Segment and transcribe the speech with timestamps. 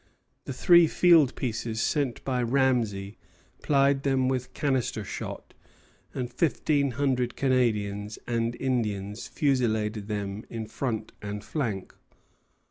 [0.45, 3.17] The three field pieces sent by Ramesay
[3.61, 5.53] plied them with canister shot,
[6.11, 11.93] and fifteen hundred Canadians and Indians fusilladed them in front and flank.